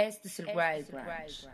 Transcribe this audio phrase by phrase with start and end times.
[0.00, 1.46] Este es el Wild Branch.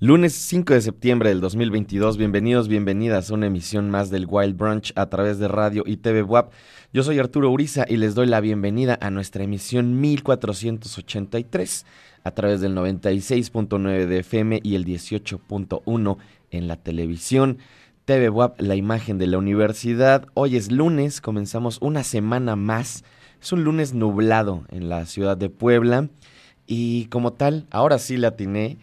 [0.00, 4.92] Lunes 5 de septiembre del 2022, bienvenidos, bienvenidas a una emisión más del Wild Brunch
[4.96, 6.52] a través de radio y TV WAP.
[6.92, 11.86] Yo soy Arturo Uriza y les doy la bienvenida a nuestra emisión 1483
[12.22, 16.18] a través del 96.9 de FM y el 18.1
[16.50, 17.56] en la televisión.
[18.04, 20.26] TV WAP, la imagen de la universidad.
[20.34, 23.04] Hoy es lunes, comenzamos una semana más.
[23.40, 26.10] Es un lunes nublado en la ciudad de Puebla
[26.66, 28.78] y como tal, ahora sí la atiné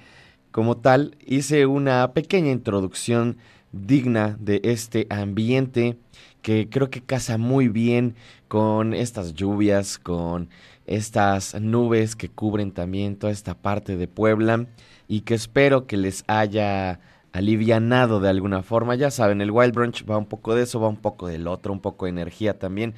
[0.52, 3.38] como tal, hice una pequeña introducción
[3.72, 5.98] digna de este ambiente
[6.44, 8.16] que creo que casa muy bien
[8.48, 10.50] con estas lluvias, con
[10.86, 14.68] estas nubes que cubren también toda esta parte de Puebla
[15.08, 17.00] y que espero que les haya
[17.32, 18.94] alivianado de alguna forma.
[18.96, 21.74] Ya saben, el Wild Brunch va un poco de eso, va un poco del otro,
[21.74, 22.94] un poco de energía también.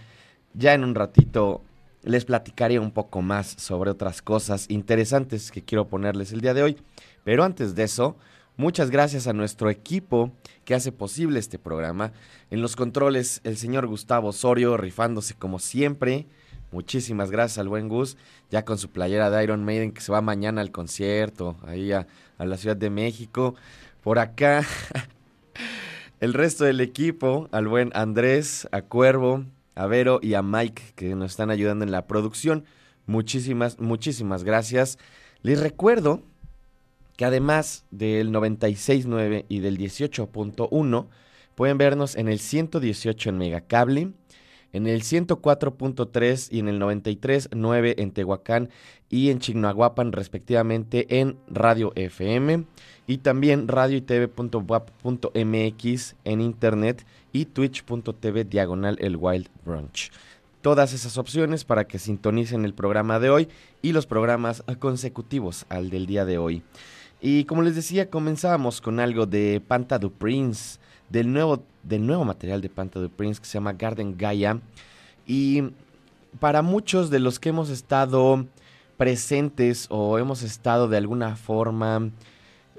[0.54, 1.62] Ya en un ratito
[2.06, 6.64] les platicaré un poco más sobre otras cosas interesantes que quiero ponerles el día de
[6.64, 6.78] hoy.
[7.24, 8.16] Pero antes de eso,
[8.58, 10.32] muchas gracias a nuestro equipo
[10.64, 12.14] que hace posible este programa.
[12.52, 16.28] En los controles, el señor Gustavo Osorio rifándose como siempre.
[16.72, 18.18] Muchísimas gracias al buen Gus,
[18.52, 22.06] ya con su playera de Iron Maiden que se va mañana al concierto, ahí a,
[22.38, 23.56] a la Ciudad de México.
[24.04, 24.64] Por acá,
[26.20, 31.16] el resto del equipo, al buen Andrés, a Cuervo, a Vero y a Mike que
[31.16, 32.66] nos están ayudando en la producción.
[33.06, 34.98] Muchísimas, muchísimas gracias.
[35.42, 36.24] Les recuerdo
[37.18, 41.08] que además del 96.9 y del 18.1,
[41.56, 44.12] pueden vernos en el 118 en Megacable,
[44.76, 48.70] en el 104.3 y en el 93.9 en Tehuacán
[49.10, 52.66] y en Chignahuapan respectivamente en Radio FM
[53.08, 54.04] y también radio
[56.26, 60.12] en internet y twitch.tv diagonal el Wild Brunch.
[60.62, 63.48] Todas esas opciones para que sintonicen el programa de hoy
[63.82, 66.64] y los programas consecutivos al del día de hoy.
[67.22, 70.80] Y como les decía, comenzábamos con algo de Panta du Prince,
[71.10, 74.60] del nuevo, del nuevo material de Panta du Prince que se llama Garden Gaia.
[75.26, 75.64] Y
[76.40, 78.46] para muchos de los que hemos estado
[78.98, 82.12] presentes o hemos estado de alguna forma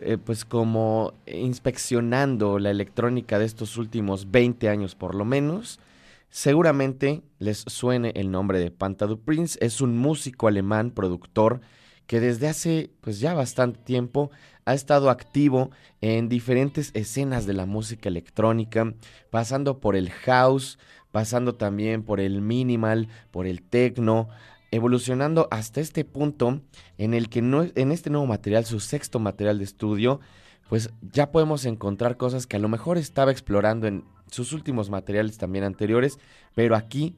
[0.00, 5.81] eh, pues como inspeccionando la electrónica de estos últimos 20 años por lo menos,
[6.29, 9.58] seguramente les suene el nombre de Panta du Prince.
[9.62, 11.61] Es un músico alemán, productor,
[12.06, 14.31] que desde hace pues ya bastante tiempo
[14.67, 15.71] ha estado activo
[16.01, 18.93] en diferentes escenas de la música electrónica,
[19.31, 20.79] pasando por el house,
[21.13, 24.29] pasando también por el minimal, por el techno,
[24.73, 26.61] evolucionando hasta este punto
[26.99, 30.20] en el que no, en este nuevo material, su sexto material de estudio,
[30.69, 35.39] pues ya podemos encontrar cosas que a lo mejor estaba explorando en sus últimos materiales
[35.39, 36.19] también anteriores,
[36.56, 37.17] pero aquí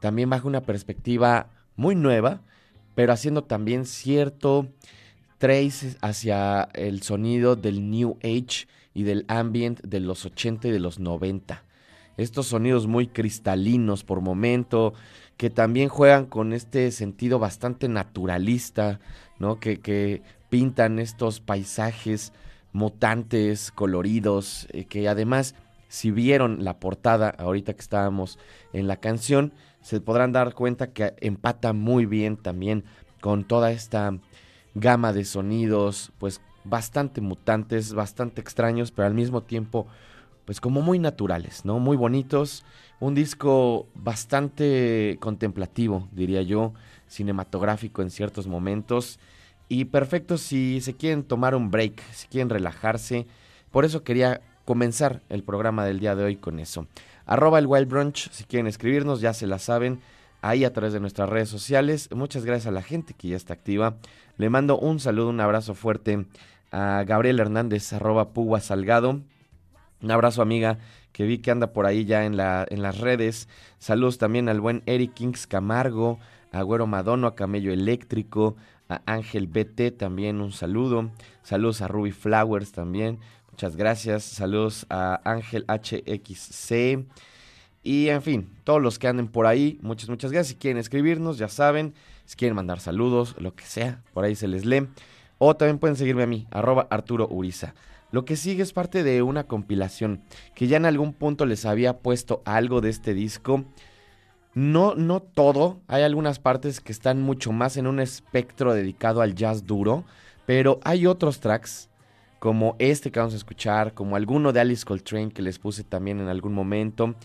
[0.00, 2.42] también bajo una perspectiva muy nueva,
[2.94, 4.68] pero haciendo también cierto
[5.38, 10.80] trace hacia el sonido del New Age y del ambient de los 80 y de
[10.80, 11.64] los 90.
[12.16, 14.94] Estos sonidos muy cristalinos por momento,
[15.36, 19.00] que también juegan con este sentido bastante naturalista,
[19.38, 19.58] ¿no?
[19.58, 22.32] Que, que pintan estos paisajes
[22.72, 25.54] mutantes, coloridos, eh, que además,
[25.88, 28.38] si vieron la portada ahorita que estábamos
[28.72, 32.84] en la canción, se podrán dar cuenta que empata muy bien también
[33.20, 34.18] con toda esta
[34.74, 39.86] gama de sonidos, pues bastante mutantes, bastante extraños, pero al mismo tiempo,
[40.44, 41.78] pues como muy naturales, ¿no?
[41.78, 42.64] Muy bonitos.
[43.00, 46.72] Un disco bastante contemplativo, diría yo,
[47.06, 49.18] cinematográfico en ciertos momentos.
[49.68, 53.26] Y perfecto si se quieren tomar un break, si quieren relajarse.
[53.70, 56.86] Por eso quería comenzar el programa del día de hoy con eso.
[57.26, 60.00] Arroba el Wild Brunch, si quieren escribirnos, ya se la saben,
[60.42, 62.08] ahí a través de nuestras redes sociales.
[62.14, 63.96] Muchas gracias a la gente que ya está activa.
[64.36, 66.26] Le mando un saludo, un abrazo fuerte
[66.72, 69.20] a Gabriel Hernández, arroba Salgado.
[70.02, 70.78] Un abrazo, amiga,
[71.12, 73.48] que vi que anda por ahí ya en, en las redes.
[73.78, 76.18] Saludos también al buen Eric Kings Camargo,
[76.50, 78.56] a Güero Madono, a Camello Eléctrico,
[78.88, 81.10] a Ángel BT también un saludo.
[81.42, 83.18] Saludos a Ruby Flowers también.
[83.52, 84.24] Muchas gracias.
[84.24, 87.06] Saludos a Ángel HXC.
[87.84, 90.54] Y en fin, todos los que anden por ahí, muchas, muchas gracias.
[90.54, 91.94] Si quieren escribirnos, ya saben.
[92.24, 94.88] Si quieren mandar saludos, lo que sea, por ahí se les lee.
[95.38, 97.74] O también pueden seguirme a mí, arroba Arturo Uriza.
[98.10, 100.22] Lo que sigue es parte de una compilación
[100.54, 103.64] que ya en algún punto les había puesto algo de este disco.
[104.54, 109.34] No, no todo, hay algunas partes que están mucho más en un espectro dedicado al
[109.34, 110.04] jazz duro,
[110.46, 111.90] pero hay otros tracks
[112.38, 116.20] como este que vamos a escuchar, como alguno de Alice Coltrane que les puse también
[116.20, 117.16] en algún momento,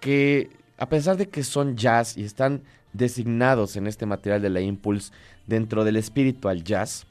[0.00, 2.62] que a pesar de que son jazz y están
[2.92, 5.12] designados en este material de la Impulse
[5.46, 7.06] dentro del espíritu al jazz,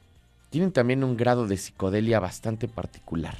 [0.50, 3.36] tienen también un grado de psicodelia bastante particular.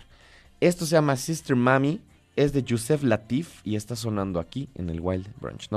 [0.60, 2.00] Esto se llama Sister Mami,
[2.36, 5.68] es de Yusef Latif y está sonando aquí en el Wild Brunch.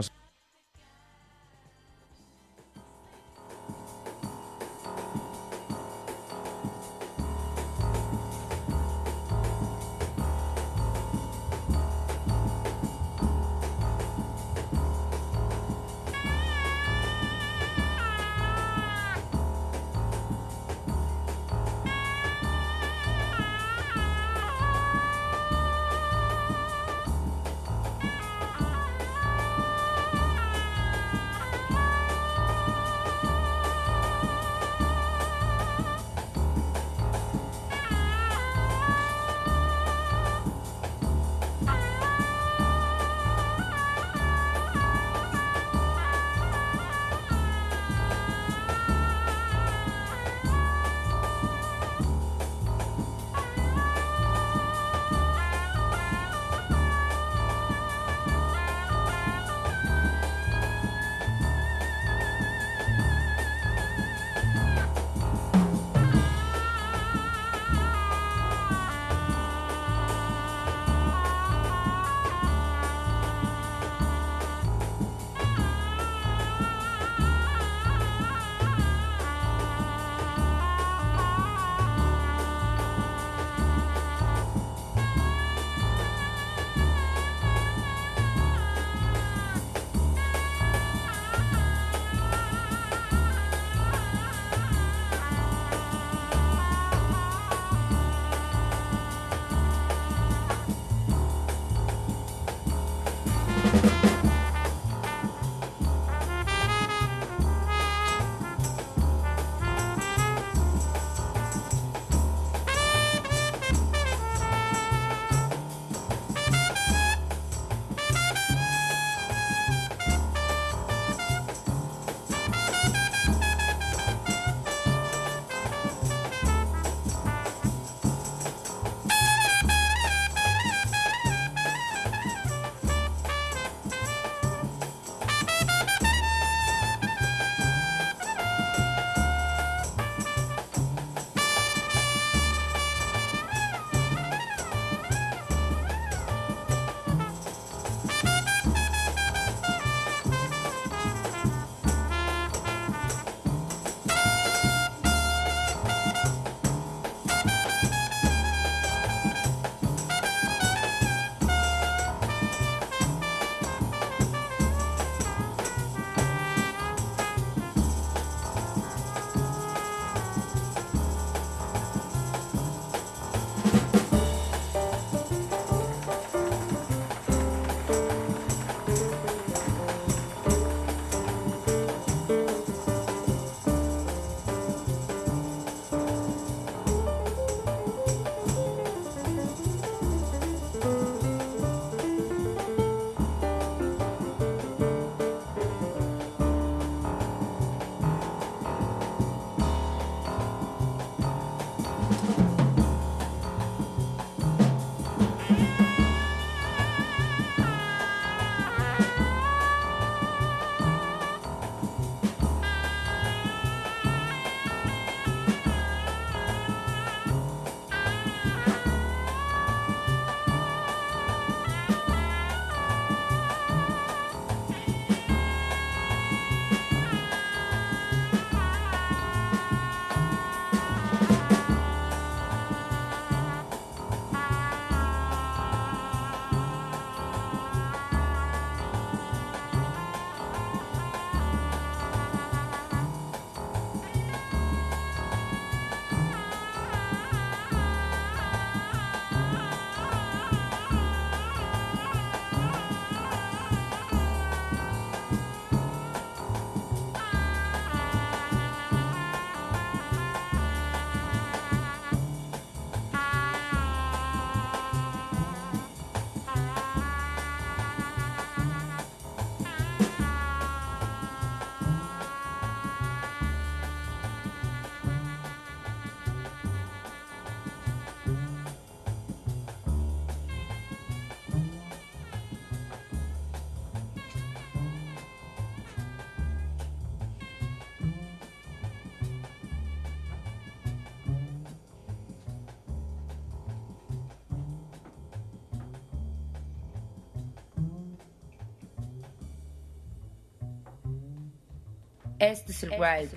[302.40, 303.32] Este es el Wild.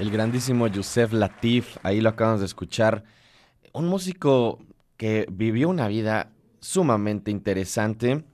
[0.00, 3.04] El grandísimo Yusef Latif, ahí lo acabamos de escuchar.
[3.72, 4.58] Un músico
[4.96, 8.24] que vivió una vida sumamente interesante.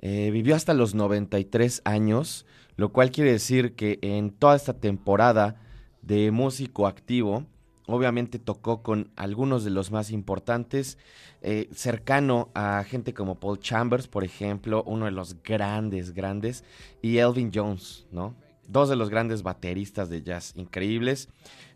[0.00, 2.44] Eh, vivió hasta los 93 años,
[2.76, 5.60] lo cual quiere decir que en toda esta temporada
[6.02, 7.46] de músico activo,
[7.90, 10.98] obviamente tocó con algunos de los más importantes,
[11.42, 16.64] eh, cercano a gente como Paul Chambers, por ejemplo, uno de los grandes, grandes,
[17.02, 18.34] y Elvin Jones, ¿no?
[18.68, 21.28] Dos de los grandes bateristas de jazz increíbles.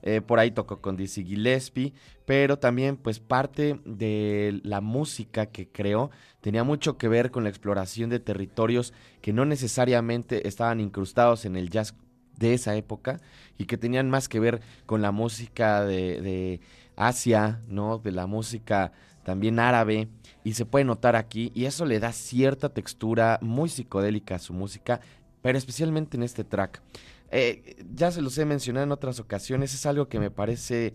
[0.02, 1.92] Eh, por ahí tocó con Dizzy Gillespie,
[2.24, 7.48] pero también pues parte de la música que creó tenía mucho que ver con la
[7.48, 8.92] exploración de territorios
[9.22, 11.94] que no necesariamente estaban incrustados en el jazz
[12.36, 13.20] de esa época
[13.58, 16.60] y que tenían más que ver con la música de,
[16.96, 17.98] Asia, ¿no?
[17.98, 18.92] De la música
[19.24, 20.08] también árabe
[20.44, 24.52] y se puede notar aquí y eso le da cierta textura muy psicodélica a su
[24.52, 25.00] música,
[25.42, 26.82] pero especialmente en este track.
[27.30, 30.94] Eh, ya se los he mencionado en otras ocasiones, es algo que me parece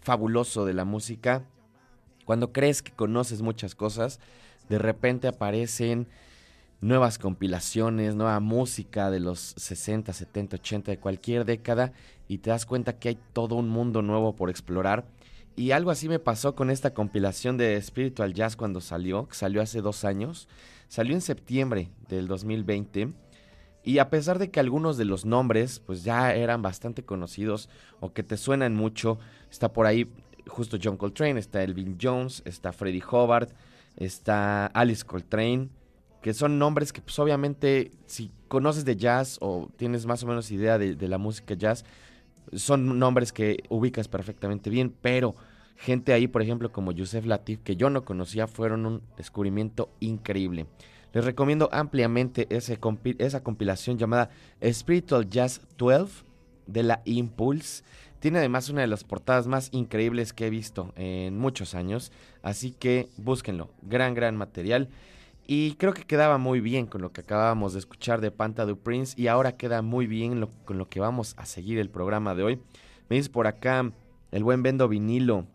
[0.00, 1.44] fabuloso de la música.
[2.24, 4.18] Cuando crees que conoces muchas cosas,
[4.68, 6.08] de repente aparecen
[6.80, 11.92] nuevas compilaciones, nueva música de los 60, 70, 80, de cualquier década
[12.28, 15.06] y te das cuenta que hay todo un mundo nuevo por explorar.
[15.56, 19.60] Y algo así me pasó con esta compilación de Spiritual Jazz cuando salió, que salió
[19.60, 20.48] hace dos años.
[20.86, 23.12] Salió en septiembre del 2020.
[23.82, 28.12] Y a pesar de que algunos de los nombres pues ya eran bastante conocidos o
[28.12, 29.18] que te suenan mucho,
[29.50, 30.08] está por ahí
[30.46, 33.50] justo John Coltrane, está Elvin Jones, está Freddie Hobart,
[33.96, 35.70] está Alice Coltrane,
[36.22, 40.50] que son nombres que pues obviamente si conoces de jazz o tienes más o menos
[40.50, 41.84] idea de, la música jazz,
[42.52, 45.34] son nombres que ubicas perfectamente bien, pero
[45.76, 50.66] gente ahí, por ejemplo, como Yusef Latif, que yo no conocía, fueron un descubrimiento increíble.
[51.12, 52.78] Les recomiendo ampliamente ese
[53.18, 54.30] esa compilación llamada
[54.62, 56.24] Spiritual Jazz 12
[56.66, 57.82] de la Impulse.
[58.20, 62.72] Tiene además una de las portadas más increíbles que he visto en muchos años, así
[62.72, 63.70] que búsquenlo.
[63.82, 64.88] Gran, gran material.
[65.50, 68.76] Y creo que quedaba muy bien con lo que acabábamos de escuchar de Panta du
[68.76, 72.42] Prince y ahora queda muy bien con lo que vamos a seguir el programa de
[72.42, 72.60] hoy.
[73.08, 73.90] Me dice por acá
[74.30, 75.46] el buen Bendo Vinilo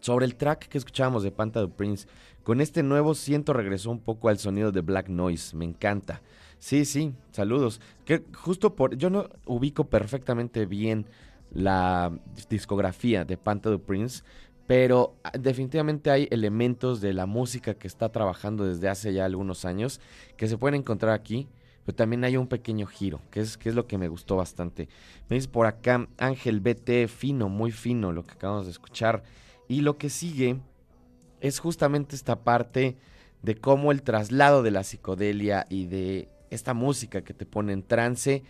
[0.00, 2.08] sobre el track que escuchábamos de Panta du Prince.
[2.42, 6.20] Con este nuevo siento regresó un poco al sonido de Black Noise, me encanta.
[6.58, 7.80] Sí, sí, saludos.
[8.04, 11.06] Que justo por yo no ubico perfectamente bien
[11.52, 12.10] la
[12.50, 14.24] discografía de Panta du Prince,
[14.66, 19.64] pero ah, definitivamente hay elementos de la música que está trabajando desde hace ya algunos
[19.64, 20.00] años
[20.36, 21.48] que se pueden encontrar aquí,
[21.84, 24.88] pero también hay un pequeño giro, que es, que es lo que me gustó bastante.
[25.28, 29.22] Me dice por acá Ángel BT, fino, muy fino lo que acabamos de escuchar.
[29.68, 30.60] Y lo que sigue
[31.40, 32.96] es justamente esta parte
[33.42, 37.82] de cómo el traslado de la psicodelia y de esta música que te pone en
[37.82, 38.42] trance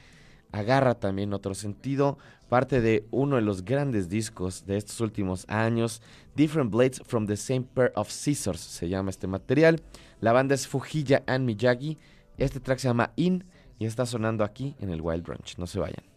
[0.52, 2.18] agarra también otro sentido,
[2.54, 6.00] parte de uno de los grandes discos de estos últimos años,
[6.36, 9.82] Different Blades from the Same Pair of Scissors se llama este material.
[10.20, 11.98] La banda es Fujilla and Miyagi.
[12.38, 13.42] Este track se llama In
[13.80, 15.58] y está sonando aquí en el Wild Brunch.
[15.58, 16.13] No se vayan.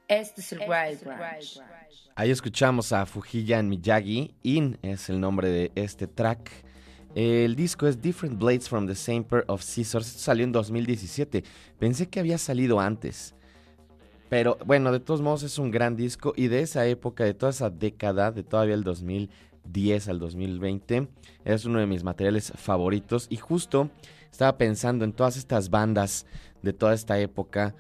[0.07, 1.59] Este es el Wild Branch.
[2.15, 4.33] Ahí escuchamos a Fujiyan Miyagi.
[4.41, 6.49] In es el nombre de este track.
[7.13, 10.07] El disco es Different Blades from the Same Pair of Scissors.
[10.07, 11.43] Esto salió en 2017.
[11.77, 13.35] Pensé que había salido antes.
[14.29, 16.31] Pero bueno, de todos modos es un gran disco.
[16.37, 21.09] Y de esa época, de toda esa década, de todavía el 2010 al 2020,
[21.43, 23.27] es uno de mis materiales favoritos.
[23.29, 23.89] Y justo
[24.31, 26.25] estaba pensando en todas estas bandas
[26.61, 27.75] de toda esta época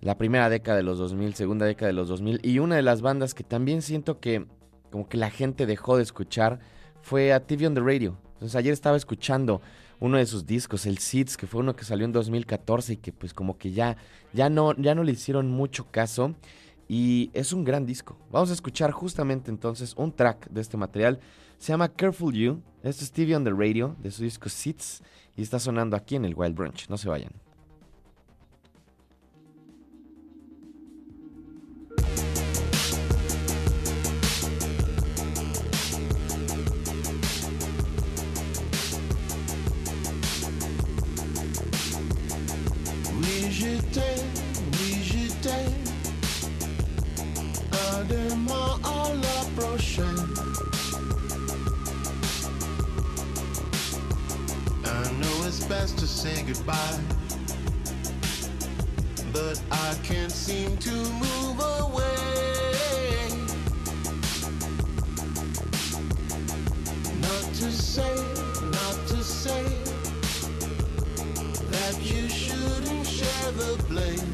[0.00, 3.02] la primera década de los 2000, segunda década de los 2000 y una de las
[3.02, 4.46] bandas que también siento que
[4.90, 6.60] como que la gente dejó de escuchar
[7.02, 8.18] fue a TV on the Radio.
[8.34, 9.60] Entonces ayer estaba escuchando
[10.00, 13.12] uno de sus discos, el Seeds, que fue uno que salió en 2014 y que
[13.12, 13.96] pues como que ya
[14.32, 16.34] ya no ya no le hicieron mucho caso
[16.88, 18.16] y es un gran disco.
[18.30, 21.18] Vamos a escuchar justamente entonces un track de este material.
[21.58, 22.62] Se llama Careful You.
[22.82, 25.02] Esto es TV on the Radio de su disco Seeds
[25.36, 26.88] y está sonando aquí en el Wild Brunch.
[26.88, 27.47] No se vayan.
[56.48, 56.98] Goodbye,
[59.34, 63.28] but I can't seem to move away.
[67.20, 68.14] Not to say,
[68.62, 69.62] not to say
[71.70, 74.32] that you shouldn't share the blame.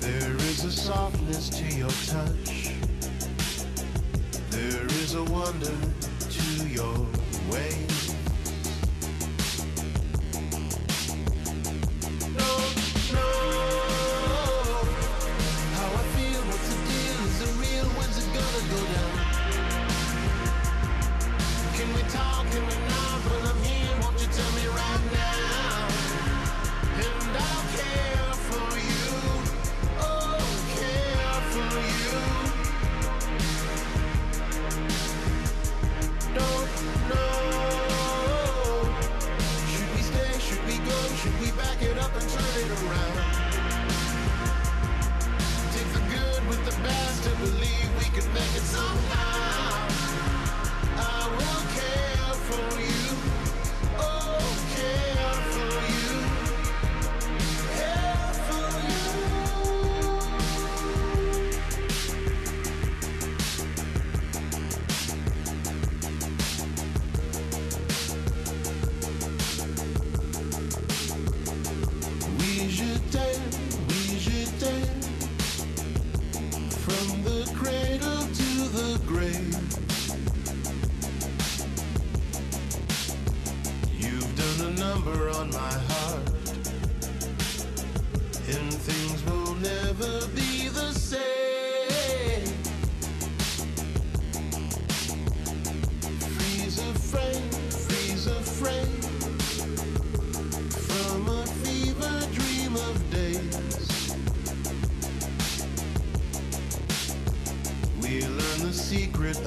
[0.00, 2.74] There is a softness to your touch.
[4.50, 5.72] There is a wonder
[6.30, 7.13] to your
[7.50, 7.93] way.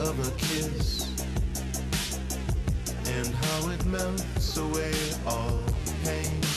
[0.07, 1.09] of a kiss
[3.07, 4.93] and how it melts away
[5.25, 5.59] all
[6.05, 6.56] pain.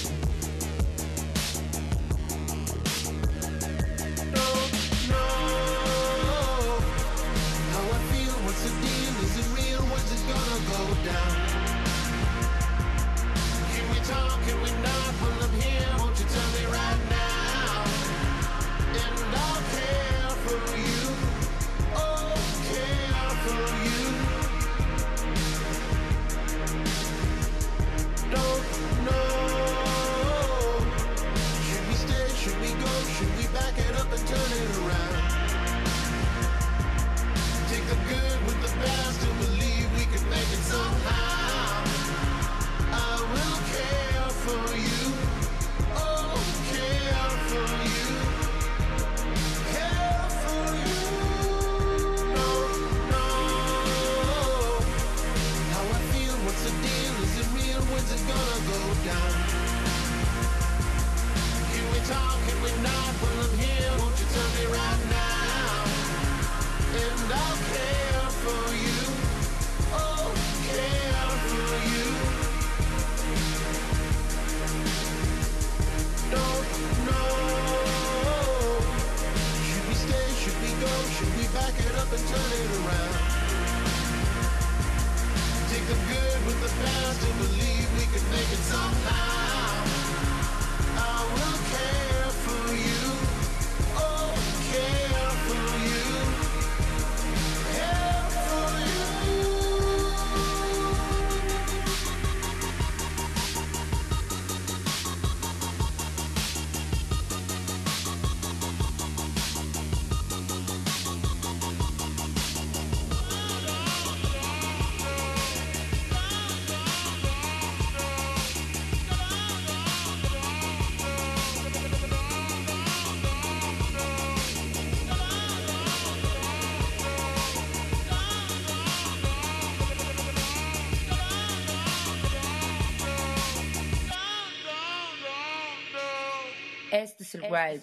[136.93, 137.81] Este survive.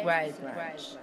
[0.04, 0.98] Wild Branch.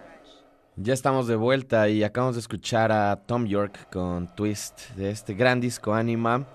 [0.75, 5.33] Ya estamos de vuelta y acabamos de escuchar a Tom York con Twist de este
[5.33, 6.45] gran disco Anima.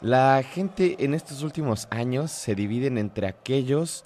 [0.00, 4.04] La gente en estos últimos años se dividen entre aquellos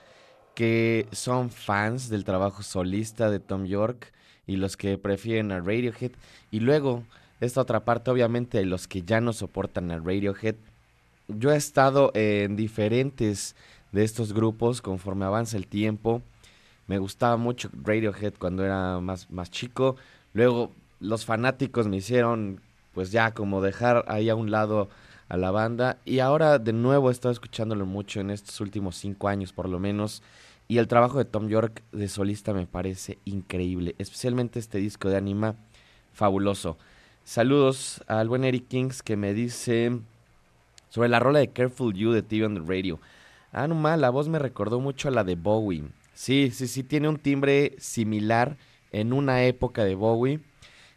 [0.54, 4.12] que son fans del trabajo solista de Tom York
[4.46, 6.12] y los que prefieren a Radiohead
[6.50, 7.04] y luego
[7.40, 10.56] esta otra parte obviamente de los que ya no soportan a Radiohead.
[11.28, 13.56] Yo he estado en diferentes
[13.92, 16.22] de estos grupos conforme avanza el tiempo.
[16.86, 19.96] Me gustaba mucho Radiohead cuando era más, más chico.
[20.32, 22.60] Luego los fanáticos me hicieron
[22.92, 24.88] pues ya como dejar ahí a un lado
[25.28, 25.98] a la banda.
[26.04, 29.78] Y ahora de nuevo he estado escuchándolo mucho en estos últimos cinco años por lo
[29.78, 30.22] menos.
[30.68, 33.94] Y el trabajo de Tom York de solista me parece increíble.
[33.98, 35.56] Especialmente este disco de anima
[36.12, 36.78] fabuloso.
[37.24, 39.98] Saludos al buen Eric Kings que me dice
[40.90, 43.00] sobre la rola de Careful You de TV on the Radio.
[43.52, 45.84] Ah, no mal, la voz me recordó mucho a la de Bowie.
[46.14, 48.56] Sí, sí, sí, tiene un timbre similar
[48.92, 50.40] en una época de Bowie.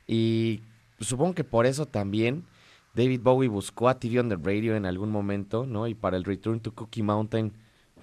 [0.07, 0.61] Y
[0.99, 2.45] supongo que por eso también
[2.93, 5.87] David Bowie buscó a TV on the Radio en algún momento, ¿no?
[5.87, 7.53] Y para el Return to Cookie Mountain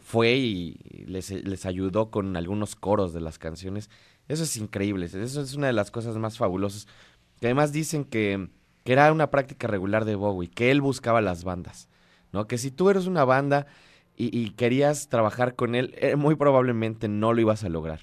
[0.03, 3.91] fue y les, les ayudó con algunos coros de las canciones.
[4.29, 6.87] Eso es increíble, eso es una de las cosas más fabulosas.
[7.41, 8.49] Que además dicen que,
[8.85, 11.89] que era una práctica regular de Bowie, que él buscaba las bandas,
[12.33, 12.47] ¿no?
[12.47, 13.67] Que si tú eres una banda
[14.17, 18.01] y, querías trabajar con él, eh, muy probablemente no lo ibas a lograr.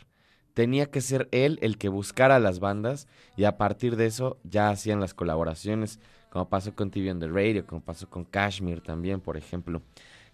[0.54, 3.08] Tenía que ser él el que buscara las bandas
[3.38, 6.00] y a partir de eso ya hacían las colaboraciones,
[6.30, 9.82] como pasó con TV on the Radio, como pasó con Kashmir también, por ejemplo.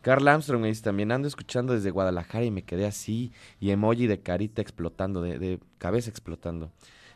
[0.02, 4.08] Carl Armstrong me dice también, ando escuchando desde Guadalajara y me quedé así, y emoji
[4.08, 6.72] de carita explotando, de, de cabeza explotando.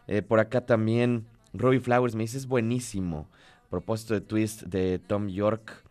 [0.07, 3.29] Eh, por acá también Robbie Flowers me dice, es buenísimo.
[3.69, 5.83] Propósito de twist de Tom York.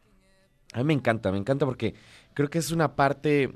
[0.72, 1.94] A mí me encanta, me encanta porque
[2.34, 3.52] creo que es una parte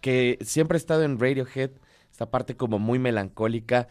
[0.00, 1.70] que siempre ha estado en Radiohead,
[2.10, 3.88] esta parte como muy melancólica,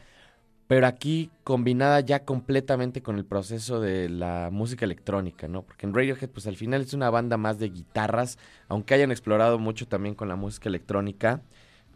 [0.68, 5.62] pero aquí combinada ya completamente con el proceso de la música electrónica, ¿no?
[5.64, 9.60] Porque en Radiohead, pues al final es una banda más de guitarras, aunque hayan explorado
[9.60, 11.42] mucho también con la música electrónica,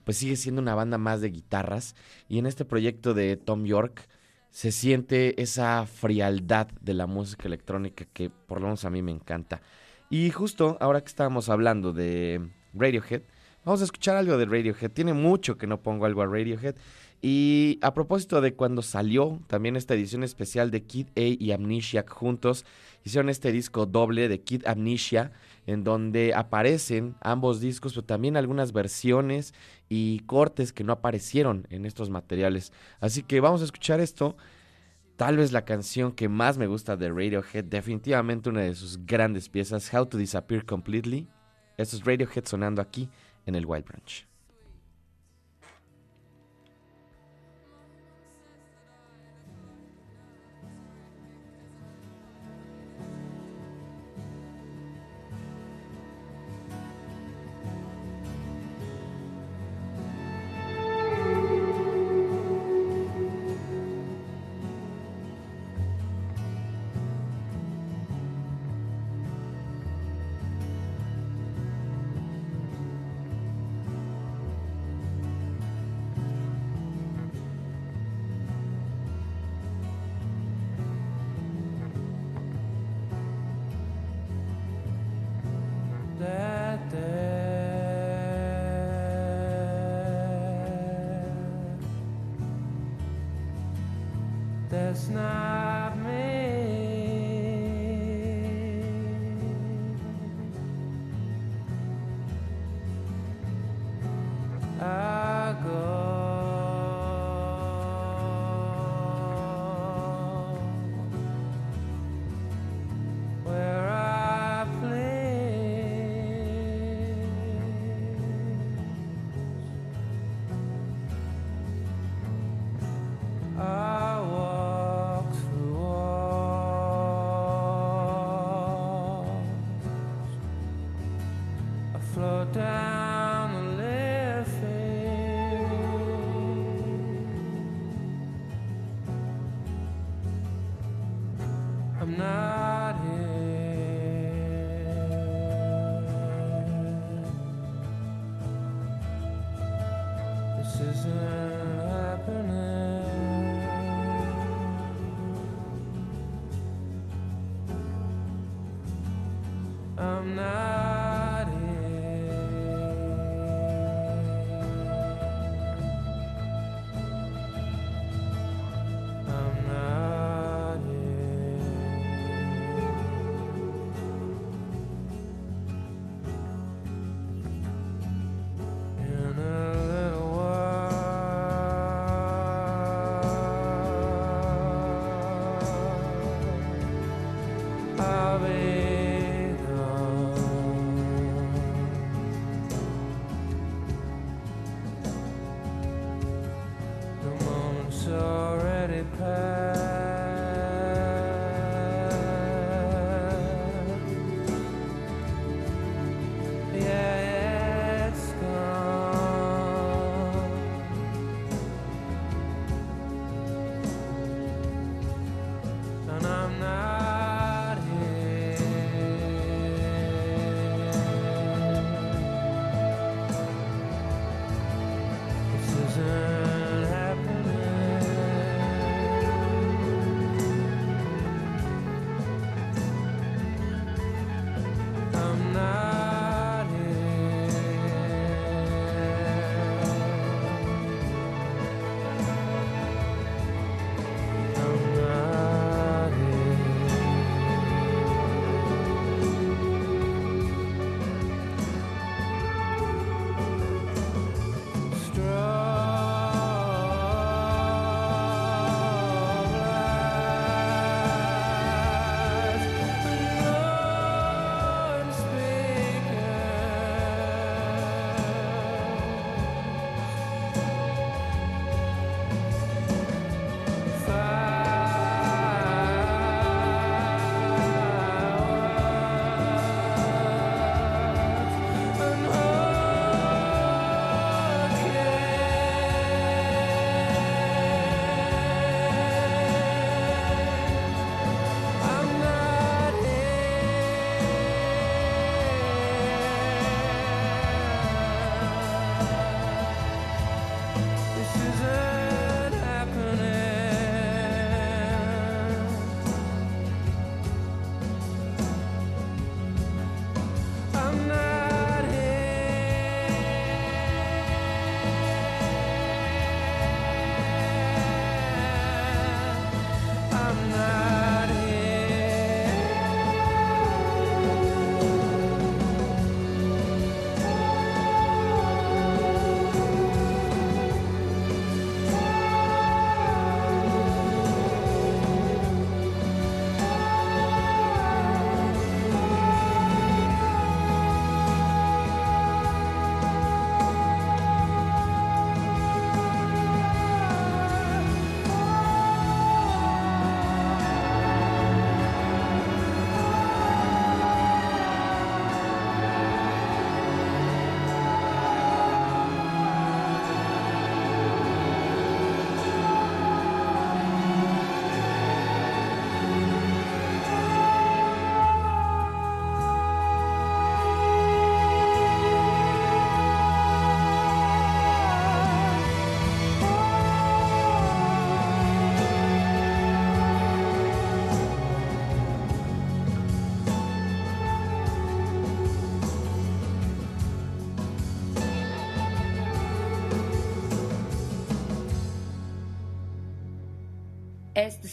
[0.04, 1.96] pues sigue siendo una banda más de guitarras.
[2.28, 4.08] Y en este proyecto de Tom York
[4.52, 9.12] se siente esa frialdad de la música electrónica que por lo menos a mí me
[9.12, 9.62] encanta.
[10.12, 12.42] Y justo ahora que estábamos hablando de
[12.74, 13.22] Radiohead,
[13.64, 14.90] vamos a escuchar algo de Radiohead.
[14.90, 16.76] Tiene mucho que no pongo algo a Radiohead.
[17.22, 22.10] Y a propósito de cuando salió también esta edición especial de Kid A y Amnesiac
[22.10, 22.66] juntos,
[23.04, 25.32] hicieron este disco doble de Kid Amnesia,
[25.68, 29.54] en donde aparecen ambos discos, pero también algunas versiones
[29.90, 32.72] y cortes que no aparecieron en estos materiales.
[33.00, 34.38] Así que vamos a escuchar esto.
[35.20, 39.50] Tal vez la canción que más me gusta de Radiohead, definitivamente una de sus grandes
[39.50, 41.28] piezas, How to Disappear Completely.
[41.76, 43.10] Esto es Radiohead sonando aquí
[43.46, 44.29] en el Wild Branch.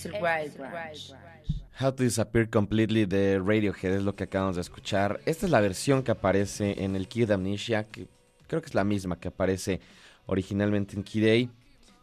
[0.07, 1.14] Es el Wild Branch.
[1.78, 5.20] How to Disappear Completely de Radiohead es lo que acabamos de escuchar.
[5.26, 8.09] Esta es la versión que aparece en el Kid Amnesia, que
[8.46, 9.80] creo que es la misma que aparece
[10.24, 11.50] originalmente en Kid A.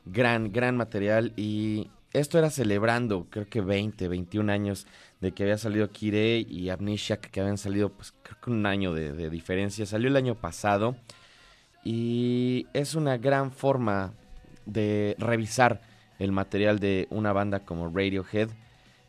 [0.06, 4.86] Gran, gran material y esto era celebrando, creo que 20, 21 años
[5.22, 8.66] de que había salido Kid A y Amnesia, que habían salido, pues creo que un
[8.68, 9.88] año de, de diferencia.
[9.88, 10.95] Salió el año pasado
[11.84, 14.14] y es una gran forma
[14.68, 15.82] de revisar
[16.24, 18.49] el material de una banda como Radiohead.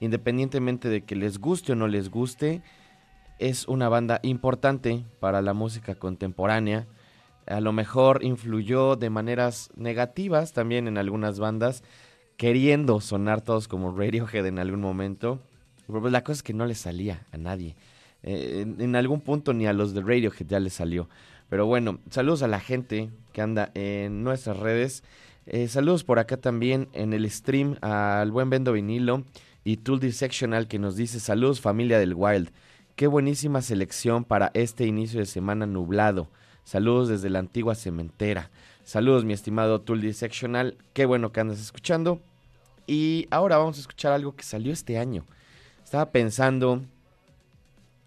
[0.00, 2.62] Independientemente de que les guste o no les guste,
[3.38, 6.86] es una banda importante para la música contemporánea.
[7.46, 11.82] A lo mejor influyó de maneras negativas también en algunas bandas,
[12.36, 15.40] queriendo sonar todos como Radiohead en algún momento.
[15.86, 17.76] Pues la cosa es que no le salía a nadie.
[18.22, 21.08] Eh, en, en algún punto ni a los de Radiohead ya les salió.
[21.50, 25.04] Pero bueno, saludos a la gente que anda en nuestras redes.
[25.46, 29.24] Eh, saludos por acá también en el stream al buen Bendo Vinilo
[29.62, 32.50] y Tool Dissectional que nos dice saludos familia del Wild.
[32.96, 36.30] Qué buenísima selección para este inicio de semana nublado.
[36.64, 38.50] Saludos desde la antigua cementera.
[38.84, 40.78] Saludos mi estimado Tool Dissectional.
[40.92, 42.22] Qué bueno que andas escuchando.
[42.86, 45.26] Y ahora vamos a escuchar algo que salió este año.
[45.82, 46.82] Estaba pensando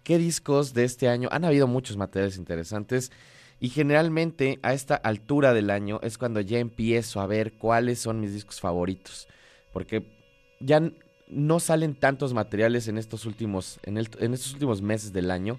[0.02, 1.28] qué discos de este año.
[1.30, 3.12] Han habido muchos materiales interesantes.
[3.60, 8.20] Y generalmente a esta altura del año es cuando ya empiezo a ver cuáles son
[8.20, 9.26] mis discos favoritos.
[9.72, 10.06] Porque
[10.60, 10.80] ya
[11.28, 15.58] no salen tantos materiales en estos últimos, en, estos últimos meses del año.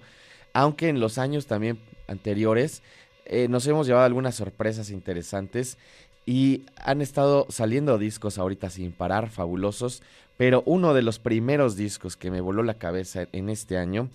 [0.53, 2.81] Aunque en los años también anteriores
[3.25, 5.77] eh, nos hemos llevado algunas sorpresas interesantes.
[6.25, 10.03] Y han estado saliendo discos ahorita sin parar, fabulosos.
[10.37, 14.09] Pero uno de los primeros discos que me voló la cabeza en este año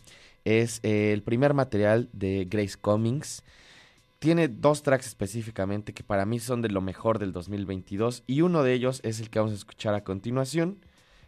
[0.44, 3.42] es el primer material de Grace Cummings.
[4.24, 8.62] Tiene dos tracks específicamente que para mí son de lo mejor del 2022 y uno
[8.62, 10.80] de ellos es el que vamos a escuchar a continuación.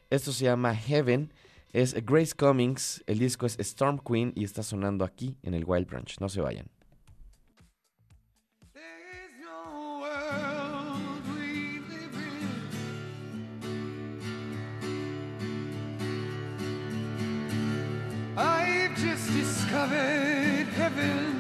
[0.09, 1.31] Esto se llama Heaven,
[1.75, 5.87] es Grace Cummings, el disco es Storm Queen y está sonando aquí en el Wild
[5.87, 6.19] Branch.
[6.21, 6.71] No se vayan.
[18.39, 21.36] I've just discovered heaven.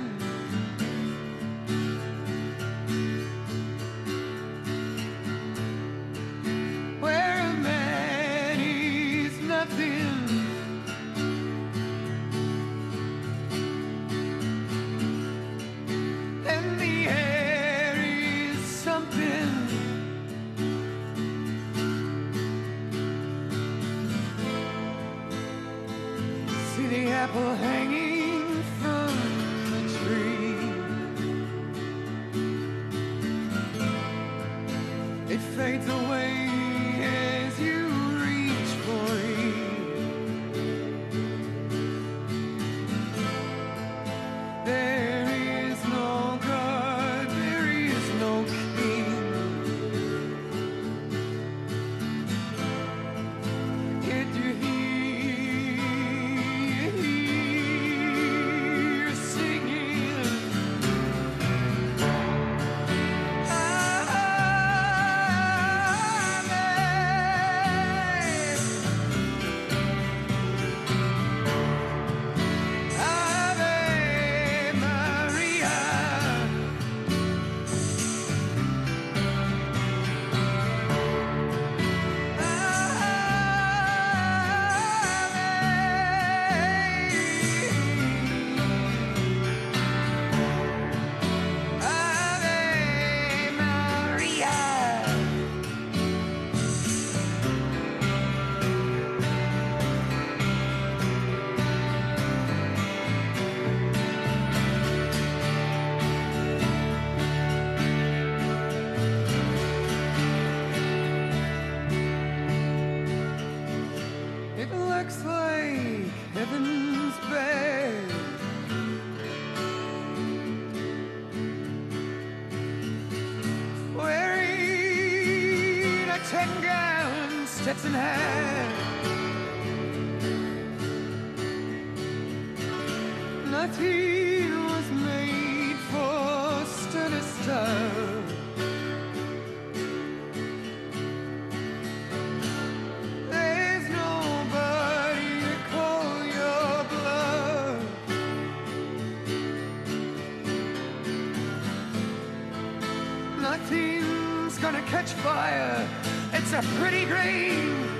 [154.72, 155.88] Gonna catch fire.
[156.32, 157.95] It's a pretty green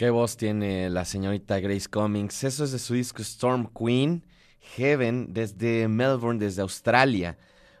[0.00, 2.44] Qué voz tiene la señorita Grace Cummings.
[2.44, 4.24] Eso es de su disco Storm Queen,
[4.74, 7.36] Heaven, desde Melbourne, desde Australia.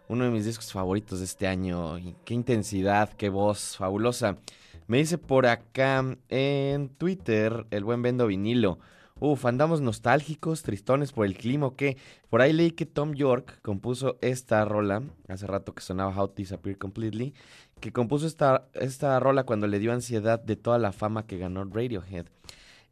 [0.06, 1.98] Uno de mis discos favoritos de este año.
[2.26, 4.36] Qué intensidad, qué voz fabulosa.
[4.86, 8.78] Me dice por acá en Twitter el buen Vendo Vinilo.
[9.22, 11.98] Uf, andamos nostálgicos, tristones por el clima, ¿o qué?
[12.30, 16.34] Por ahí leí que Tom York compuso esta rola, hace rato que sonaba How to
[16.36, 17.34] Disappear Completely,
[17.80, 21.62] que compuso esta, esta rola cuando le dio ansiedad de toda la fama que ganó
[21.64, 22.28] Radiohead.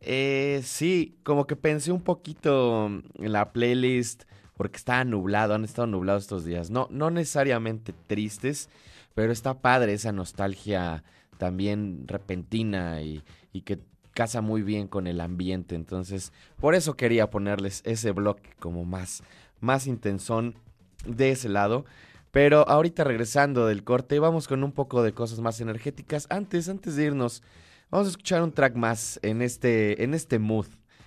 [0.00, 4.24] Eh, sí, como que pensé un poquito en la playlist,
[4.54, 6.68] porque estaba nublado, han estado nublados estos días.
[6.68, 8.68] No, no necesariamente tristes,
[9.14, 11.04] pero está padre esa nostalgia
[11.38, 13.78] también repentina y, y que
[14.18, 15.76] casa muy bien con el ambiente.
[15.76, 19.22] Entonces, por eso quería ponerles ese bloque como más,
[19.60, 20.56] más intensón
[21.06, 21.84] de ese lado.
[22.32, 26.26] Pero ahorita regresando del corte, vamos con un poco de cosas más energéticas.
[26.30, 27.44] Antes, antes de irnos,
[27.92, 30.66] vamos a escuchar un track más en este, en este mood,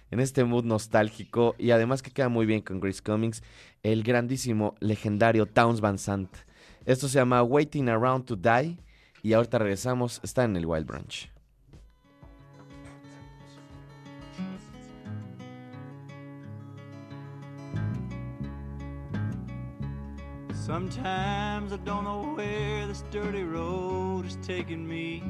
[0.10, 3.44] en este mood nostálgico y además que queda muy bien con Grace Cummings,
[3.84, 6.34] el grandísimo, legendario Towns Van Sant.
[6.86, 8.78] Esto se llama Waiting Around to Die
[9.22, 11.41] y ahorita regresamos, está en el Wild Branch.
[20.62, 25.24] Sometimes I don't know where this dirty road is taking me.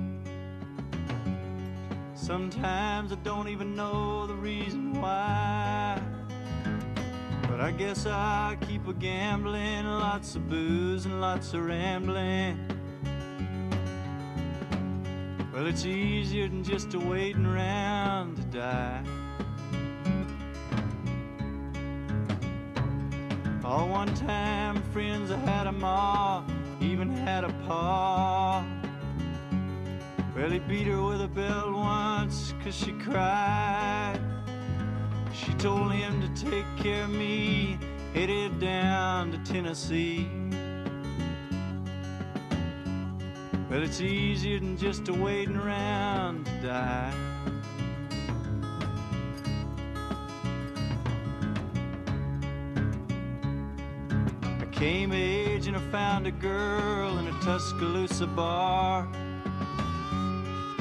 [2.15, 6.01] Sometimes I don't even know the reason why.
[7.47, 12.59] But I guess I keep a gambling, lots of booze and lots of rambling.
[15.53, 19.20] Well, it's easier than just a waiting around to die.
[23.71, 26.43] All one time friends I had a ma,
[26.81, 28.65] even had a pa.
[30.35, 34.19] Well, he beat her with a belt once cause she cried.
[35.33, 37.79] She told him to take care of me,
[38.13, 40.27] headed down to Tennessee.
[43.69, 47.30] Well, it's easier than just a waiting around to die.
[54.81, 59.07] Came age and I found a girl in a Tuscaloosa bar.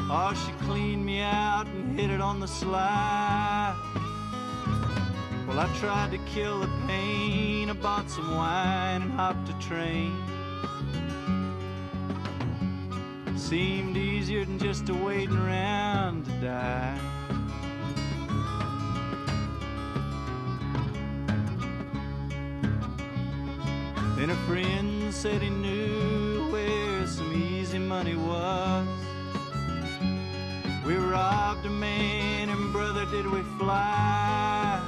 [0.09, 3.77] Oh, she cleaned me out and hit it on the sly.
[5.47, 7.69] Well, I tried to kill the pain.
[7.69, 10.17] I bought some wine and hopped a train.
[13.37, 17.20] Seemed easier than just a waiting around to die.
[24.21, 28.87] Then a friend said he knew where some easy money was.
[30.85, 34.79] We robbed a man and brother did we fly.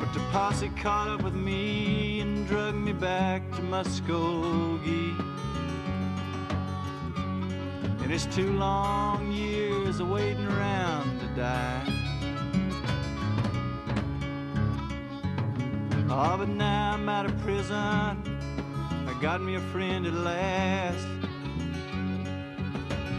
[0.00, 5.16] But the posse caught up with me and drug me back to Muskogee.
[8.02, 12.09] And it's two long years of waiting around to die.
[16.12, 17.76] Oh, but now I'm out of prison.
[17.76, 21.06] I got me a friend at last.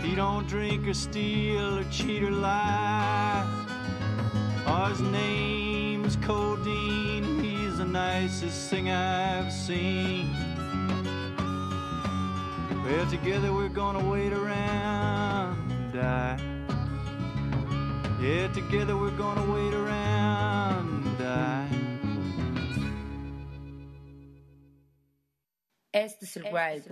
[0.04, 3.48] He don't drink or steal or cheat or lie.
[4.68, 7.42] Oh, his name's Codeine.
[7.42, 10.30] He's the nicest thing I've seen.
[12.84, 16.40] Well, together we're gonna wait around and die.
[18.20, 20.91] Yeah, together we're gonna wait around
[25.92, 26.88] Este es el Wild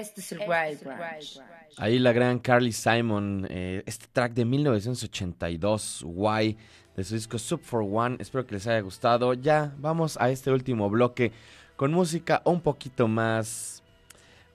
[0.00, 1.40] Este es el Wild Branch.
[1.78, 6.56] Ahí la gran Carly Simon, eh, este track de 1982, Why,
[6.96, 8.16] de su disco Sub for One.
[8.20, 9.32] Espero que les haya gustado.
[9.34, 11.32] Ya vamos a este último bloque
[11.76, 13.82] con música un poquito más,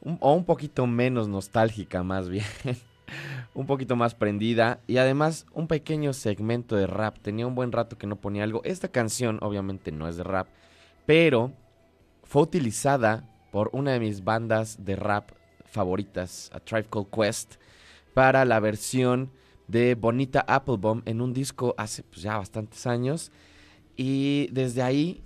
[0.01, 2.45] un- o un poquito menos nostálgica más bien.
[3.53, 7.17] un poquito más prendida y además un pequeño segmento de rap.
[7.19, 8.61] Tenía un buen rato que no ponía algo.
[8.63, 10.47] Esta canción obviamente no es de rap,
[11.05, 11.51] pero
[12.23, 15.31] fue utilizada por una de mis bandas de rap
[15.65, 17.55] favoritas, A Tribe Called Quest,
[18.13, 19.31] para la versión
[19.67, 23.31] de Bonita Applebaum en un disco hace pues, ya bastantes años.
[23.95, 25.21] Y desde ahí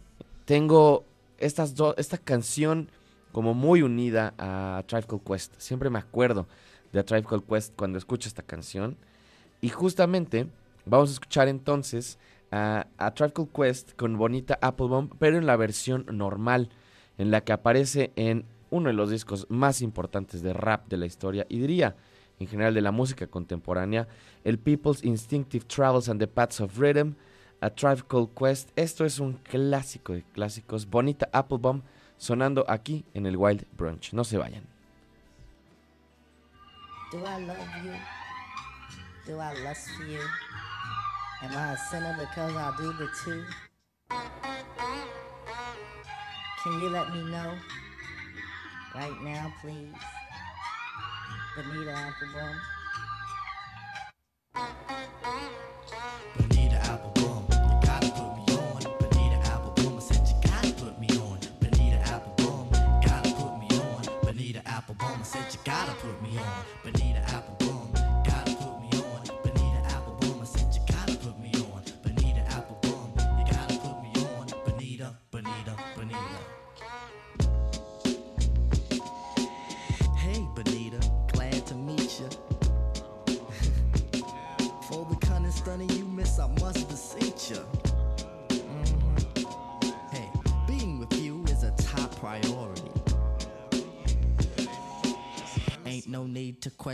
[0.45, 1.05] tengo
[1.38, 2.89] estas esta canción
[3.32, 5.53] como muy unida a Tribe Called Quest.
[5.57, 6.47] Siempre me acuerdo
[6.93, 8.97] de A Tribe Called Quest cuando escucho esta canción.
[9.61, 10.47] Y justamente
[10.86, 12.19] vamos a escuchar entonces
[12.51, 16.69] a, a Tribe Called Quest con Bonita Applebaum, pero en la versión normal,
[17.18, 21.05] en la que aparece en uno de los discos más importantes de rap de la
[21.05, 21.95] historia y diría
[22.39, 24.07] en general de la música contemporánea,
[24.43, 27.13] el People's Instinctive Travels and the Paths of Rhythm,
[27.61, 28.72] A Tribe Called Quest.
[28.76, 31.82] Esto es un clásico de clásicos, Bonita Applebaum,
[32.18, 34.13] sonando aquí en el Wild Brunch.
[34.13, 34.63] No se vayan.
[37.11, 37.93] Do I love you?
[39.26, 40.20] Do I lust for you?
[41.41, 43.43] Am I a sinner because I do the two?
[46.66, 47.59] Can you let me know?
[48.95, 49.93] Right now, please.
[51.55, 52.59] Bonita Applebaum.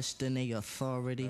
[0.02, 1.30] Question a authority.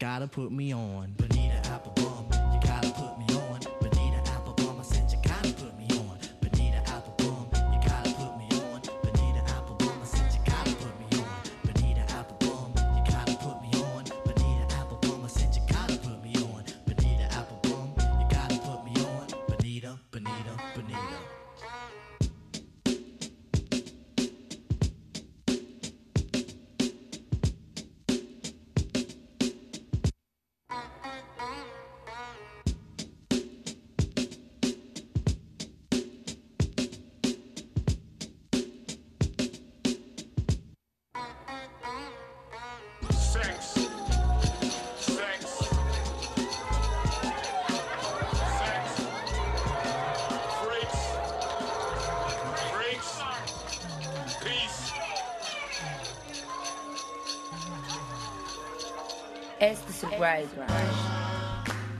[0.00, 1.14] Gotta put me on.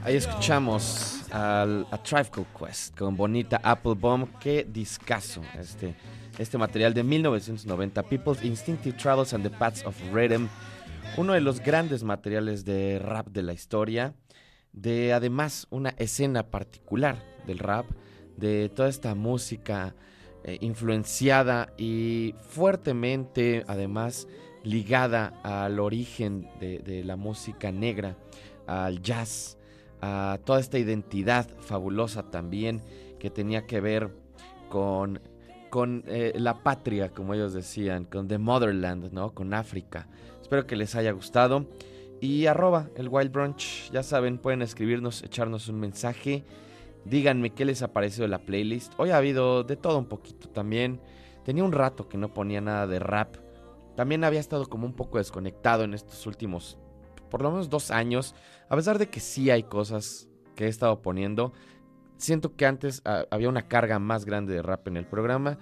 [0.03, 4.27] Ahí escuchamos al, a Called Quest con Bonita Apple Bomb.
[4.39, 5.95] Qué discazo este,
[6.39, 8.01] este material de 1990.
[8.01, 10.47] People's Instinctive Travels and the Paths of Rhythm.
[11.17, 14.15] Uno de los grandes materiales de rap de la historia.
[14.73, 17.85] De además una escena particular del rap.
[18.37, 19.93] De toda esta música
[20.43, 24.27] eh, influenciada y fuertemente además
[24.65, 28.17] ligada al origen de, la música negra,
[28.67, 29.57] al jazz,
[30.01, 32.81] a toda esta identidad fabulosa también
[33.19, 34.11] que tenía que ver
[34.69, 35.21] con,
[35.69, 39.33] con eh, la patria, como ellos decían, con The Motherland, ¿no?
[39.33, 40.07] Con África.
[40.41, 41.65] Espero que les haya gustado.
[42.21, 46.43] Y arroba el Wild Brunch, ya saben, pueden escribirnos, echarnos un mensaje.
[47.03, 48.93] Díganme qué les ha parecido la playlist.
[48.97, 50.99] Hoy ha habido de todo un poquito también.
[51.43, 53.44] Tenía un rato que no ponía nada de rap.
[53.95, 56.77] También había estado como un poco desconectado en estos últimos,
[57.29, 58.35] por lo menos dos años.
[58.69, 61.53] A pesar de que sí hay cosas que he estado poniendo,
[62.17, 65.57] siento que antes ah, había una carga más grande de rap en el programa.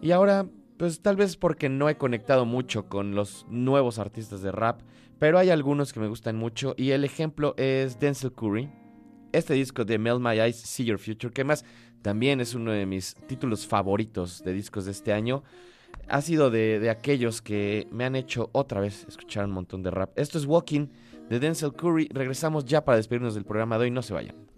[0.00, 0.46] Y ahora,
[0.78, 4.82] pues tal vez porque no he conectado mucho con los nuevos artistas de rap.
[5.18, 6.74] Pero hay algunos que me gustan mucho.
[6.78, 8.70] Y el ejemplo es Denzel Curry.
[9.32, 11.64] Este disco de Melt My Eyes, See Your Future, que más
[12.02, 15.44] también es uno de mis títulos favoritos de discos de este año.
[16.10, 20.10] Ha sido de, aquellos que me han hecho otra vez escuchar un montón de rap.
[20.16, 20.88] Esto es Walking
[21.28, 22.08] de Denzel Curry.
[22.12, 23.90] Regresamos ya para despedirnos del programa de hoy.
[23.92, 24.49] No se vayan.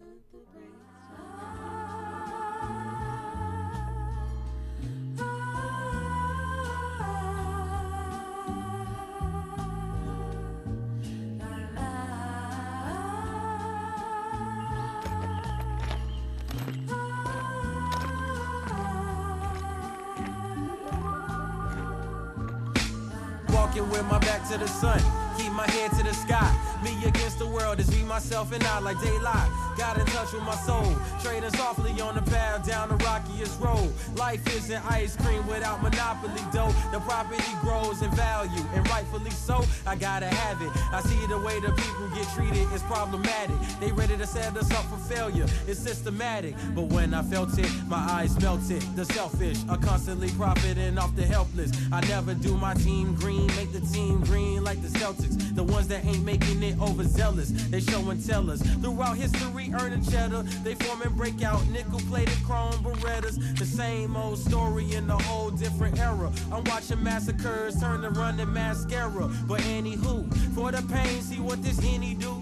[23.73, 25.01] Walking with my back to the sun,
[25.39, 26.55] keep my head to the sky.
[26.85, 29.62] Me against the world is me, myself, and I like daylight.
[29.77, 33.93] Got in touch with my soul, trading softly on the path down the rockiest road.
[34.17, 36.73] Life isn't ice cream without monopoly dough.
[36.93, 39.65] The property grows in value, and rightfully so.
[39.87, 40.71] I gotta have it.
[40.93, 43.57] I see the way the people get treated is problematic.
[43.81, 45.47] They ready to set us up for failure.
[45.67, 48.83] It's systematic, but when I felt it, my eyes melted.
[48.95, 51.73] The selfish are constantly profiting off the helpless.
[51.91, 55.52] I never do my team green, make the team green like the Celtics.
[55.55, 58.63] The ones that ain't making it overzealous, they show and tell us.
[58.81, 63.59] Throughout history, earning cheddar, they form and break out nickel plated chrome Berettas.
[63.59, 66.33] The same old story in a whole different era.
[66.51, 69.29] I'm watching massacres turn to running mascara.
[69.47, 72.42] But anywho, for the pain, see what this henny do.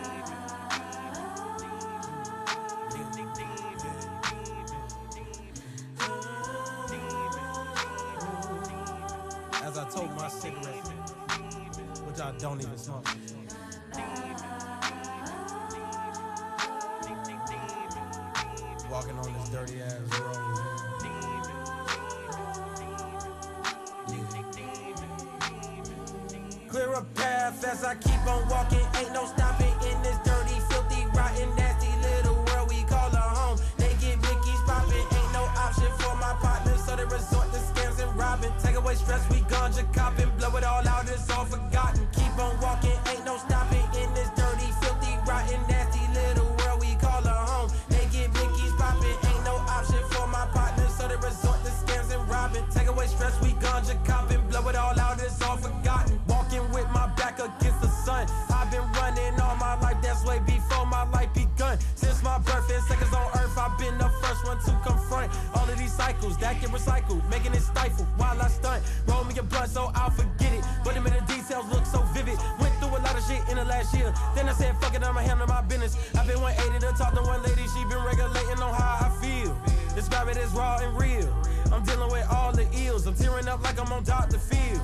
[69.67, 72.37] So I'll forget it, but the minute details look so vivid.
[72.59, 74.13] Went through a lot of shit in the last year.
[74.35, 75.95] Then I said, fuck it, I'ma handle my business.
[76.15, 79.57] I've been 180 to talk to one lady, she been regulating on how I feel.
[79.95, 81.29] Describe it as raw and real.
[81.71, 83.07] I'm dealing with all the ills.
[83.07, 84.37] I'm tearing up like I'm on Dr.
[84.37, 84.81] Phil.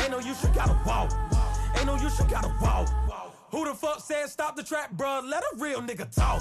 [0.00, 1.12] Ain't no use, you gotta walk.
[1.76, 2.88] Ain't no use, you gotta walk.
[3.50, 5.28] Who the fuck said stop the trap, bruh?
[5.28, 6.40] Let a real nigga talk.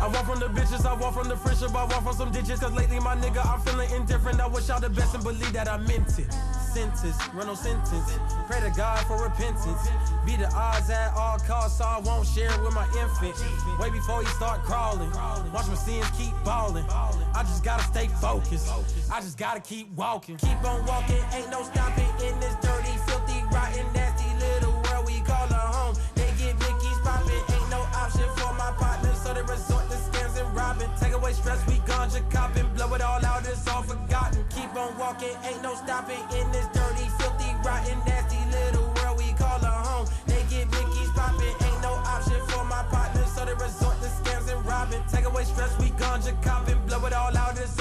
[0.00, 2.58] I walk from the bitches, I walk from the friendship, I walk from some ditches.
[2.58, 4.40] Cause lately, my nigga, I'm feeling indifferent.
[4.40, 6.32] I wish y'all the best and believe that I meant it.
[6.74, 8.18] Sentence, run no sentence.
[8.48, 9.88] Pray to God for repentance.
[10.26, 13.38] Be the odds at all costs, so I won't share it with my infant.
[13.78, 15.10] Way before he start crawling.
[15.52, 16.84] Watch my sins keep balling.
[16.90, 18.68] I just gotta stay focused.
[19.12, 20.36] I just gotta keep walking.
[20.38, 24.17] Keep on walking, ain't no stopping in this dirty, filthy, rotten, nasty
[31.18, 32.68] away stress, we ganja copping.
[32.74, 34.44] Blow it all out, it's all forgotten.
[34.50, 39.32] Keep on walking, ain't no stopping in this dirty, filthy, rotten, nasty little world we
[39.34, 40.06] call a home.
[40.26, 44.50] They get Mickey's popping, ain't no option for my partner, so they resort to scams
[44.52, 45.02] and robbing.
[45.10, 46.78] Take away stress, we ganja copping.
[46.86, 47.77] Blow it all out, it's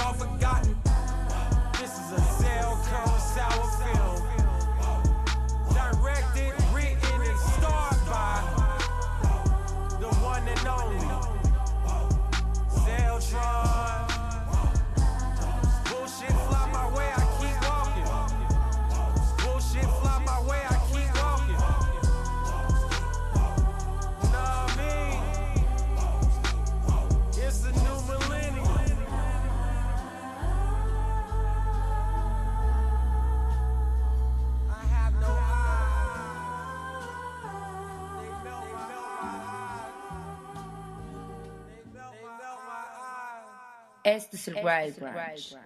[44.08, 45.58] Este es el Wild Branch.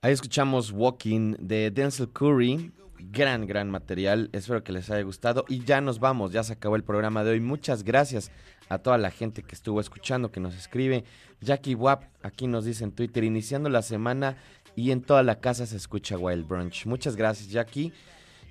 [0.00, 2.72] Ahí escuchamos Walking de Denzel Curry.
[2.98, 4.30] Gran, gran material.
[4.32, 5.44] Espero que les haya gustado.
[5.48, 7.40] Y ya nos vamos, ya se acabó el programa de hoy.
[7.40, 8.30] Muchas gracias
[8.70, 11.04] a toda la gente que estuvo escuchando, que nos escribe.
[11.42, 14.38] Jackie Wap aquí nos dice en Twitter, iniciando la semana
[14.74, 16.86] y en toda la casa se escucha Wild Brunch.
[16.86, 17.92] Muchas gracias, Jackie.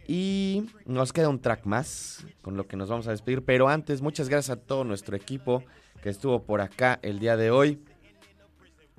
[0.07, 3.43] Y nos queda un track más con lo que nos vamos a despedir.
[3.45, 5.63] Pero antes, muchas gracias a todo nuestro equipo
[6.03, 7.81] que estuvo por acá el día de hoy.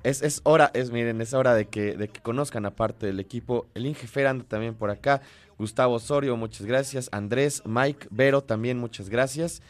[0.03, 3.67] Es, es hora, es miren, es hora de que, de que conozcan aparte del equipo.
[3.75, 5.23] El Inge Fer también por acá.
[5.59, 7.09] Gustavo Osorio, muchas gracias.
[7.13, 9.63] Andrés, Mike, Vero, también muchas gracias.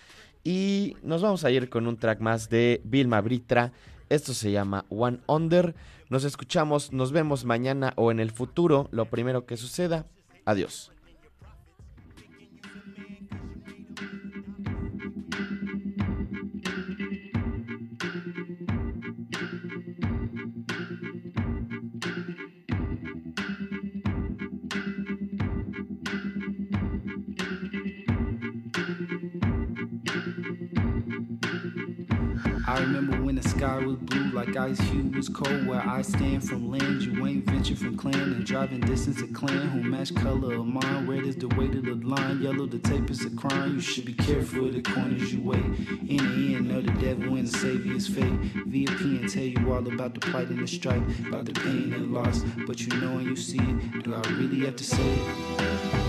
[0.43, 3.73] Y nos vamos a ir con un track más de Vilma Britra.
[4.09, 5.75] Esto se llama One Under.
[6.09, 8.89] Nos escuchamos, nos vemos mañana o en el futuro.
[8.91, 10.07] Lo primero que suceda.
[10.45, 10.93] Adiós.
[34.57, 35.66] Ice hue was cold.
[35.66, 39.69] Where I stand from land, you ain't venture from clan and driving distance a clan
[39.69, 41.07] who match color of mine.
[41.07, 43.74] Red is the weight of the line, yellow the tape is a crime.
[43.74, 45.65] You should be careful of the corners you wait.
[45.65, 48.33] In the end, know the devil and the savior's fate.
[48.66, 52.12] VIP and tell you all about the plight and the strife, about the pain and
[52.12, 52.43] loss.
[52.66, 54.05] But you know and you see it.
[54.05, 56.02] Do I really have to say it?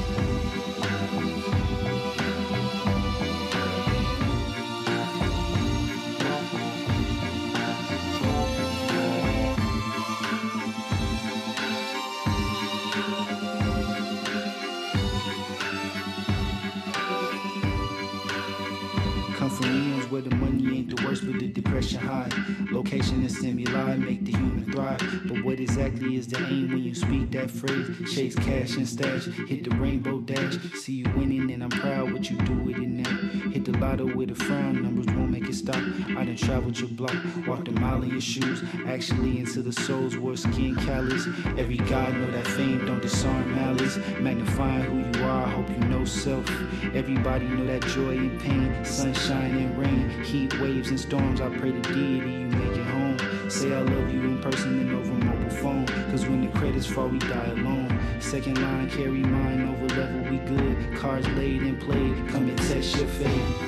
[27.14, 28.14] Speak that phrase?
[28.14, 30.58] Chase cash and stash, hit the rainbow dash.
[30.74, 33.18] See you winning, and I'm proud what you do with it now.
[33.52, 35.82] Hit the lotto with a frown, numbers won't make it stop.
[36.18, 37.16] I done traveled your block,
[37.48, 38.64] walked a mile in your shoes.
[38.88, 41.28] Actually, into the soul's worst skin callous.
[41.58, 43.98] Every god know that fame don't disarm malice.
[44.20, 46.50] Magnifying who you are, hope you know self.
[46.96, 51.42] Everybody know that joy and pain, sunshine and rain, heat waves and storms.
[51.42, 53.50] I pray to deity you make it home.
[53.50, 55.23] Say I love you in person and over
[55.62, 55.86] phone.
[56.12, 58.00] Cause when the credits fall, we die alone.
[58.20, 60.98] Second line, carry mine over level, we good.
[60.98, 63.63] Cards laid and played, come and test your fate.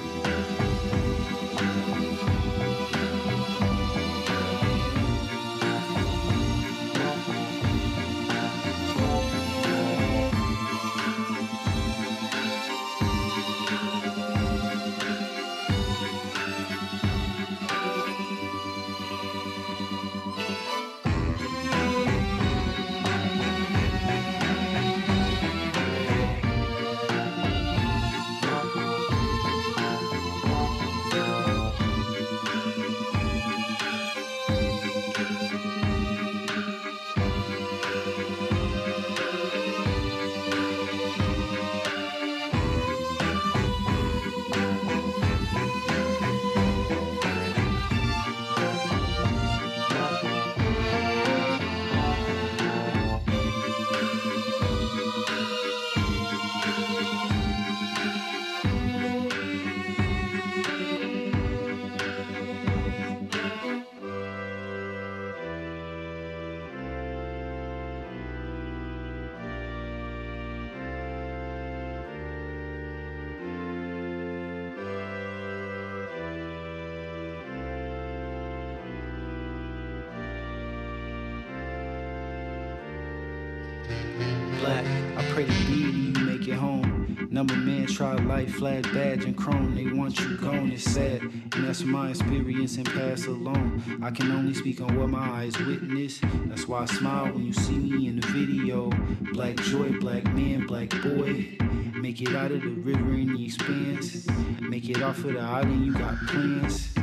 [86.56, 87.28] Home.
[87.30, 89.76] Number man try life, flag badge and chrome.
[89.76, 91.22] They want you gone, it's sad.
[91.22, 93.84] And that's my experience and pass along.
[94.02, 96.20] I can only speak on what my eyes witness.
[96.46, 98.90] That's why I smile when you see me in the video.
[99.34, 101.58] Black joy, black man, black boy.
[101.96, 104.28] Make it out of the river in the expanse.
[104.62, 106.95] Make it off of the island, you got plans.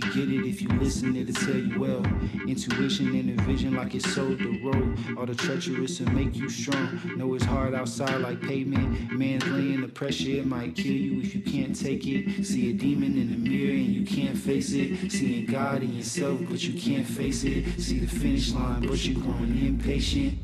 [0.00, 2.04] Could get it if you listen, it'll tell you well.
[2.48, 4.98] Intuition and a vision like it's sold the road.
[5.16, 7.00] All the treacherous will make you strong.
[7.16, 9.12] Know it's hard outside like pavement.
[9.12, 12.44] Man's laying the pressure, it might kill you if you can't take it.
[12.44, 15.12] See a demon in the mirror and you can't face it.
[15.12, 17.80] Seeing God in yourself, but you can't face it.
[17.80, 20.43] See the finish line, but you're growing impatient.